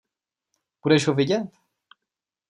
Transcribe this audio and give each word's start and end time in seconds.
Budeš 0.83 1.07
ho 1.07 1.13
vidět? 1.13 1.49